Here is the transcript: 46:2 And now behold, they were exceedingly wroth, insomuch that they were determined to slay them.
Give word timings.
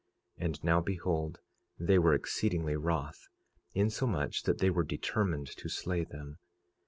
46:2 0.39 0.45
And 0.47 0.63
now 0.63 0.81
behold, 0.81 1.39
they 1.77 1.99
were 1.99 2.15
exceedingly 2.15 2.75
wroth, 2.75 3.27
insomuch 3.75 4.41
that 4.45 4.57
they 4.57 4.71
were 4.71 4.81
determined 4.83 5.55
to 5.57 5.69
slay 5.69 6.03
them. 6.05 6.39